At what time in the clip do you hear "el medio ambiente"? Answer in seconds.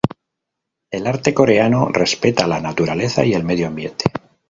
3.35-4.05